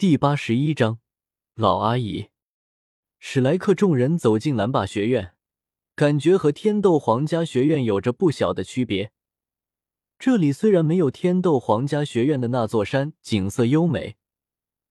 [0.00, 0.98] 第八十一章，
[1.56, 2.30] 老阿姨。
[3.18, 5.34] 史莱克众人走进蓝霸学院，
[5.94, 9.12] 感觉和天斗皇家学院有着不小的区别。
[10.18, 14.16] 这里虽然没有天斗皇家学院的那座山景色优美，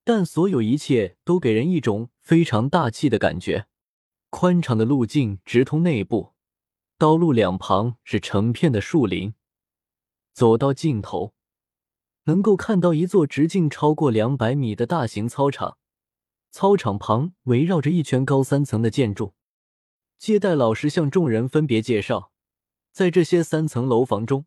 [0.04, 3.66] 但所有一切都给人一种非常大气的感觉。
[4.30, 6.34] 宽敞的路径直通内部，
[7.00, 9.34] 道路两旁是成片的树林，
[10.34, 11.34] 走到尽头。
[12.30, 15.80] 能够看到一座直径超过两百米的大型操场，
[16.52, 19.34] 操场旁围绕着一圈高三层的建筑。
[20.20, 22.32] 接待老师向众人分别介绍，
[22.92, 24.46] 在这些三层楼房中，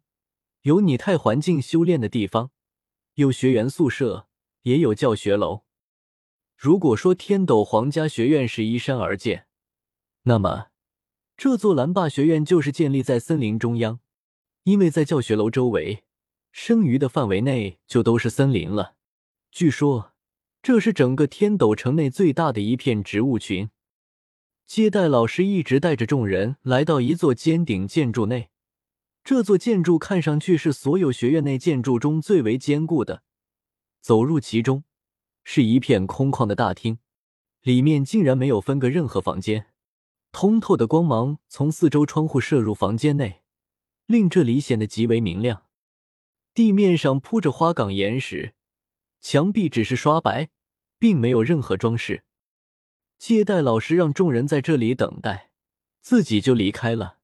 [0.60, 2.52] 有拟态环境修炼的地方，
[3.15, 4.29] 有学员宿舍，
[4.62, 5.62] 也有教学楼。
[6.57, 9.49] 如果说天斗皇家学院是依山而建，
[10.23, 10.69] 那么
[11.37, 13.99] 这座蓝霸学院就是建立在森林中央，
[14.62, 16.05] 因为在教学楼周围。
[16.52, 18.95] 剩余的范围内就都是森林了。
[19.51, 20.12] 据说
[20.62, 23.70] 这是整个天斗城内最大的一片植物群。
[24.66, 28.51] 接待老师一直带着众人来到一座尖顶建筑内，
[29.24, 33.23] 这座建筑看上去是所有学院内建筑中最为坚固的。
[34.01, 34.84] 走入其中，
[35.45, 36.99] 是一片空旷的大厅，
[37.62, 39.66] 里面竟然没有分隔任何房间，
[40.30, 43.43] 通透的光芒从四周窗户射入房间内，
[44.07, 45.65] 令这里显得极为明亮。
[46.55, 48.55] 地面上铺着花岗岩石，
[49.21, 50.51] 墙壁只是刷白，
[50.99, 52.25] 并没有任何装饰。
[53.19, 55.51] 接待老师让众人在这里等待，
[56.01, 57.19] 自己就离开了。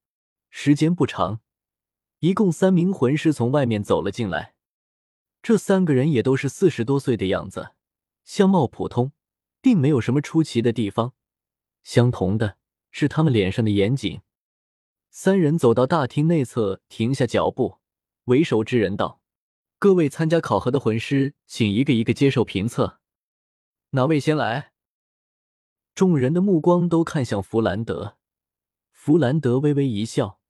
[0.49, 1.41] 时间不长，
[2.21, 4.55] 一共三名魂师从外面走了进来。
[5.43, 7.75] 这三个人也都是四十多岁的样子，
[8.25, 9.12] 相貌普通，
[9.61, 11.12] 并没有什么出奇的地方。
[11.83, 12.56] 相同的
[12.91, 14.23] 是他们脸上的严谨。
[15.11, 17.79] 三人走到大厅内侧，停下脚步，
[18.25, 19.17] 为首之人道。
[19.81, 22.98] 各位参加考核的魂师，请一个一个接受评测。
[23.91, 24.73] 哪位先来？
[25.95, 28.17] 众人的目光都看向弗兰德。
[28.91, 30.41] 弗兰德微微一笑，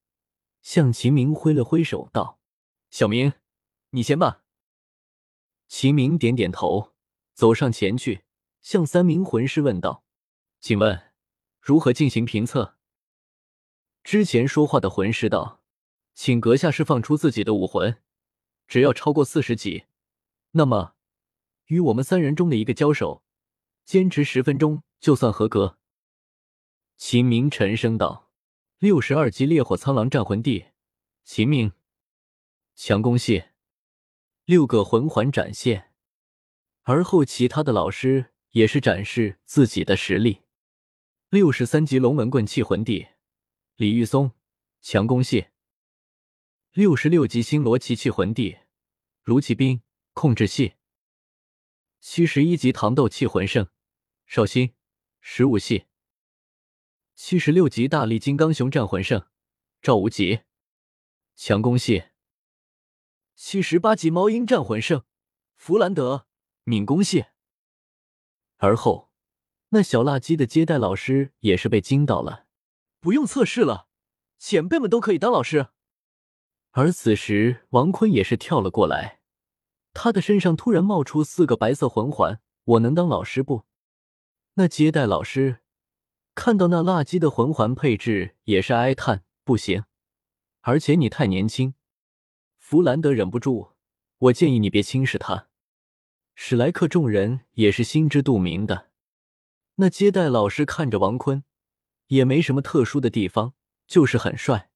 [0.63, 2.41] 向秦明挥了挥手，道
[2.89, 3.35] ：“小明，
[3.91, 4.45] 你先吧。”
[5.69, 6.95] 秦明点点头，
[7.35, 8.25] 走上前去，
[8.63, 10.05] 向三名魂师问道
[10.59, 11.13] ：“请问，
[11.61, 12.79] 如何进行评测？”
[14.03, 15.61] 之前说话的魂师道
[16.15, 18.01] ：“请阁下释放出自己的武魂。”
[18.69, 19.87] 只要超过四十级，
[20.53, 20.95] 那么
[21.67, 23.25] 与我们三人中的一个交手，
[23.85, 25.79] 坚持十分钟就算合格。
[26.99, 28.31] 秦明沉声道
[28.79, 30.67] ：“六十二级烈火苍狼战魂帝，
[31.25, 31.73] 秦明。”
[32.77, 33.45] 强攻系，
[34.45, 35.93] 六个魂环展现，
[36.83, 40.43] 而后其他的老师也是展示自己的实力。
[41.31, 43.09] 六十三级龙纹棍气魂帝，
[43.77, 44.33] 李玉松，
[44.83, 45.47] 强攻系。
[46.79, 48.59] 六十六级星罗奇气魂帝，
[49.25, 50.77] 如其兵控制系；
[51.99, 53.67] 七十一级糖豆气魂圣，
[54.27, 54.73] 绍兴
[55.21, 55.89] 十五系；
[57.17, 59.27] 七十六级大力金刚熊战魂圣，
[59.83, 60.43] 赵无极。
[61.35, 62.13] 强攻系；
[63.35, 65.03] 七十八级猫鹰战魂圣，
[65.57, 66.29] 弗兰德
[66.63, 67.25] 敏攻系。
[68.59, 69.11] 而后，
[69.71, 72.47] 那小辣鸡的接待老师也是被惊到了，
[73.01, 73.89] 不用测试了，
[74.39, 75.71] 前辈们都可以当老师。
[76.73, 79.21] 而此时，王坤也是跳了过来，
[79.93, 82.41] 他的身上突然冒出四个白色魂环。
[82.65, 83.65] 我能当老师不？
[84.55, 85.61] 那接待老师
[86.35, 89.85] 看到那垃圾的魂环配置，也是哀叹：不行，
[90.61, 91.73] 而且你太年轻。
[92.59, 93.73] 弗兰德忍不住，
[94.19, 95.49] 我建议你别轻视他。
[96.35, 98.91] 史莱克众人也是心知肚明的。
[99.77, 101.43] 那接待老师看着王坤，
[102.09, 103.55] 也没什么特殊的地方，
[103.87, 104.68] 就是很帅。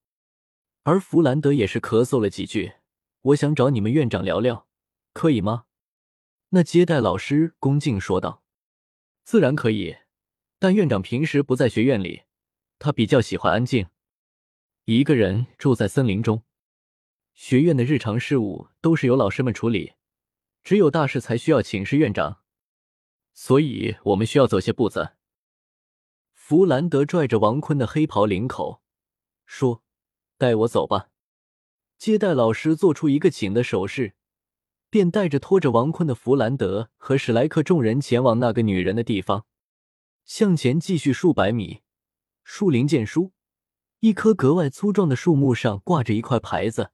[0.85, 2.73] 而弗兰德也是咳嗽了几句，
[3.21, 4.67] 我想找你们院长聊聊，
[5.13, 5.67] 可以吗？
[6.49, 8.43] 那接待老师恭敬说道
[9.23, 9.99] ：“自然可以，
[10.59, 12.23] 但院长平时不在学院里，
[12.81, 13.87] 他比较喜欢安静，
[14.85, 16.43] 一个人住在森林中。
[17.33, 19.93] 学院的日常事务都是由老师们处理，
[20.65, 22.43] 只有大事才需要请示院长，
[23.33, 25.13] 所以我们需要走些步子。”
[26.35, 28.83] 弗兰德拽着王坤的黑袍领口
[29.47, 29.85] 说。
[30.43, 31.09] 带我走吧！
[31.99, 34.15] 接待老师做出一个请的手势，
[34.91, 39.47] 便带着拖着王坤的弗兰德和史莱克众人前往那个女人的地方。
[40.25, 41.83] 向前继续数百米，
[42.43, 43.31] 树林见书，
[44.01, 46.91] 一棵格外粗壮的树木上挂着一块牌子，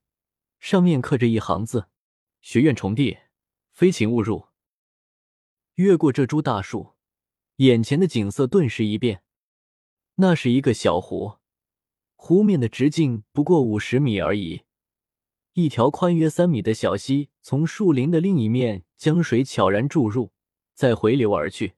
[0.59, 1.87] 上面刻着一行字
[2.41, 3.17] ：“学院重地，
[3.71, 4.49] 非请勿入。”
[5.73, 6.93] 越过这株大树，
[7.55, 9.23] 眼前的景色顿时一变，
[10.17, 11.38] 那是一个小湖。
[12.21, 14.63] 湖面的直径不过五十米而已，
[15.53, 20.33] 一条宽约三米的小溪从树林的另一面将水悄然注入，
[20.75, 21.75] 再回流而去，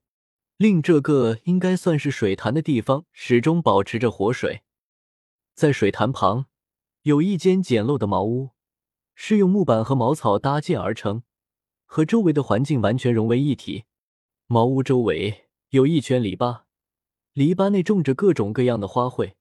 [0.57, 4.63] 令这个应该算是水潭的地方始终保持着活水。
[5.53, 6.47] 在水潭旁
[7.03, 8.49] 有一间简陋的茅屋，
[9.13, 11.21] 是用木板和茅草搭建而成，
[11.85, 13.85] 和周围的环境完全融为一体。
[14.47, 16.63] 茅屋周围有一圈篱笆，
[17.31, 19.33] 篱笆内种着各种各样的花卉，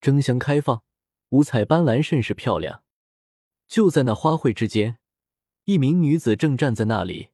[0.00, 0.82] 争相开放，
[1.30, 2.82] 五彩斑斓，甚是漂亮。
[3.66, 4.98] 就在那花卉之间，
[5.64, 7.28] 一名女子正站在那里，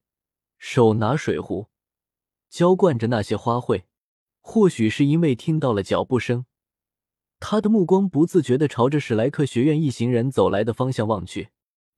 [0.57, 1.67] 手拿水壶，
[2.49, 3.83] 浇灌着那些花卉。
[4.41, 6.45] 或许是因为听到了脚步声，
[7.39, 11.49] 她的目光不自觉地朝着史莱克学院一行人走来的方向望去，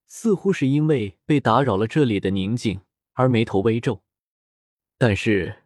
[0.06, 2.80] 似乎是因为被打扰了这里的宁静
[3.14, 4.02] 而眉头微皱。
[4.98, 5.64] 但是，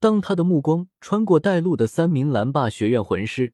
[0.00, 3.52] 当他的目光穿过带路的三名蓝霸学院魂师，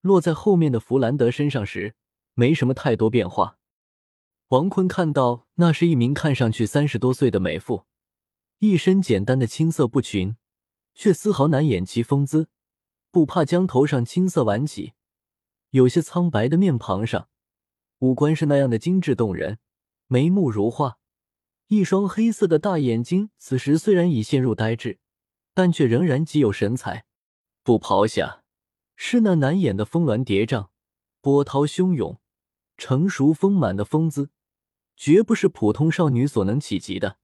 [0.00, 1.94] 落在后面的弗兰德身上时，
[2.34, 3.58] 没什么太多变化。
[4.48, 7.84] 王坤看到，那是一名看上去三十多岁的美妇，
[8.60, 10.36] 一身简单的青色布裙，
[10.94, 12.48] 却丝毫难掩其风姿，
[13.10, 14.94] 不怕将头上青色挽起，
[15.70, 17.28] 有些苍白的面庞上，
[17.98, 19.58] 五官是那样的精致动人，
[20.06, 20.98] 眉目如画，
[21.66, 24.98] 一双黑色的大眼睛，此时虽然已陷入呆滞，
[25.52, 27.04] 但却仍然极有神采。
[27.62, 28.37] 布袍下
[29.00, 30.70] 是那难掩的峰峦叠嶂，
[31.20, 32.18] 波涛汹涌，
[32.76, 34.30] 成熟丰满的风姿。
[34.96, 37.18] 绝不是普通少女所能企及的。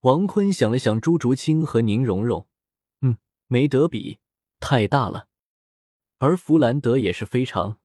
[0.00, 2.46] 王坤想了想，朱竹清和宁荣荣，
[3.00, 3.16] 嗯，
[3.46, 4.18] 没得比，
[4.60, 5.28] 太大了。
[6.18, 7.78] 而弗兰德也是非常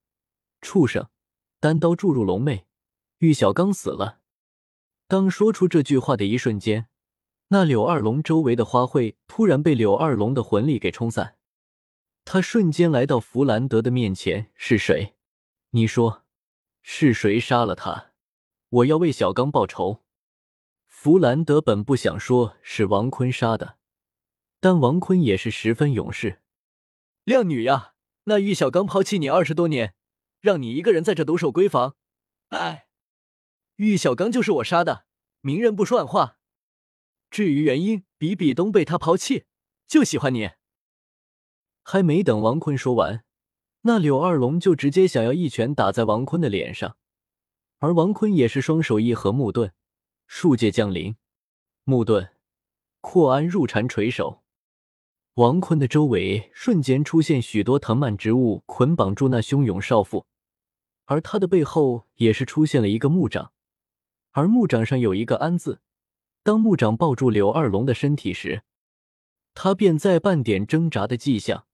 [0.60, 1.08] 畜生，
[1.58, 2.66] 单刀注入龙妹，
[3.20, 4.20] 玉小刚死了。
[5.06, 6.88] 当说出这句话的一瞬间，
[7.48, 11.37] 那柳二龙周围的花卉突然被柳二龙的魂力给冲散，
[12.30, 14.50] 他瞬间来到弗兰德的面前。
[14.54, 15.14] 是谁？
[15.70, 16.26] 你说，
[16.82, 18.12] 是谁杀了他？
[18.68, 20.04] 我要为小刚报仇。
[20.86, 23.78] 弗兰德本不想说是王坤杀的，
[24.60, 26.42] 但王坤也是十分勇士。
[27.24, 27.94] 靓女呀，
[28.24, 29.94] 那玉小刚抛弃你二十多年，
[30.42, 31.96] 让你一个人在这独守闺房。
[32.48, 32.88] 哎，
[33.76, 35.06] 玉小刚就是我杀的，
[35.40, 36.36] 明人不说暗话。
[37.30, 39.46] 至于原因，比比东被他抛弃，
[39.86, 40.50] 就喜欢你。
[41.90, 43.24] 还没等王坤说完，
[43.80, 46.98] 那柳二龙就直接想要一拳打在王坤的脸上。
[47.78, 49.72] 而王坤也是双手一合，木盾，
[50.26, 51.16] 术界降临，
[51.84, 52.28] 木盾
[53.00, 54.42] 扩安入禅垂手。
[55.36, 60.26] 王坤的周围瞬间出现许多藤蔓植物，捆绑住那汹涌少妇，
[61.06, 63.52] 而他的背后也是出现了一个木掌，
[64.32, 65.80] 而木掌上有一个安字。
[66.42, 68.62] 当木掌抱住柳二龙的身体时，
[69.54, 71.64] 他便在半点挣扎的迹象。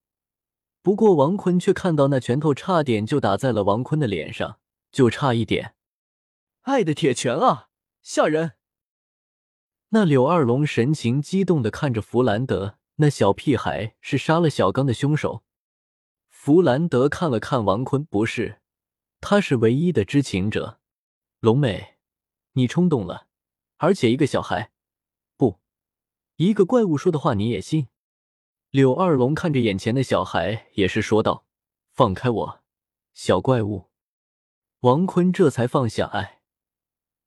[0.84, 4.58] 不过王坤却看到那拳头差点就打在了王坤的脸上，
[4.92, 5.74] 就差一点。
[6.64, 7.70] 爱的铁拳啊，
[8.02, 8.52] 吓人！
[9.88, 15.42] 那柳二龙神情激动的看着弗兰德，那小屁孩是杀了小刚的凶手。
[16.28, 18.60] 弗兰德看了看王坤，不是，
[19.22, 20.80] 他是唯一的知情者。
[21.40, 21.96] 龙妹，
[22.52, 23.28] 你冲动了，
[23.78, 24.70] 而且一个小孩，
[25.38, 25.60] 不，
[26.36, 27.88] 一个怪物说的话你也信？
[28.74, 31.44] 柳二龙看着眼前的小孩，也是说道
[31.94, 32.60] ：“放开我，
[33.12, 33.84] 小怪物！”
[34.82, 36.40] 王坤这才放下哎。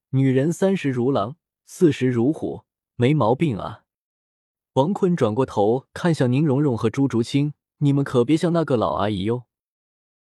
[0.09, 2.65] 女人三十如狼，四十如虎，
[2.97, 3.85] 没毛病啊！
[4.73, 9.45] 王坤转过头看向宁荣荣和朱竹清：“你们可别像那个老阿姨哟。”